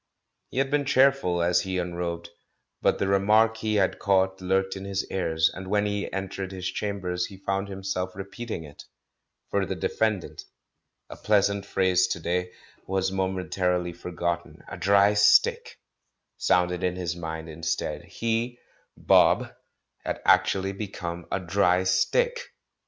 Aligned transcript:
He 0.49 0.57
had 0.57 0.71
been 0.71 0.85
cheerful 0.85 1.43
as 1.43 1.61
he 1.61 1.77
unrobed, 1.79 2.29
but 2.81 2.97
the 2.97 3.07
re 3.07 3.19
mark 3.19 3.57
he 3.57 3.75
had 3.75 3.99
caught 3.99 4.41
lurked 4.41 4.75
in 4.75 4.83
his 4.83 5.05
ears, 5.11 5.47
and 5.53 5.67
when 5.67 5.85
he 5.85 6.11
entered 6.11 6.51
his 6.51 6.65
chambers 6.71 7.27
he 7.27 7.37
found 7.45 7.67
himself 7.67 8.15
repeat 8.15 8.49
ing 8.49 8.63
it. 8.63 8.85
"For 9.51 9.63
the 9.63 9.75
defendant," 9.75 10.43
a 11.07 11.15
pleasant 11.15 11.67
phrase 11.67 12.07
to 12.07 12.19
day, 12.19 12.51
was 12.87 13.11
momentarily 13.11 13.93
forgotten; 13.93 14.63
"a 14.67 14.75
dry 14.75 15.13
stick" 15.13 15.77
sounded 16.35 16.83
in 16.83 16.95
his 16.95 17.15
mind 17.15 17.47
instead. 17.47 18.03
He, 18.05 18.57
*'Bob," 18.97 19.53
had 20.03 20.19
actually 20.25 20.71
become 20.71 21.27
a 21.31 21.39
"dry 21.39 21.83
stick"! 21.83 22.55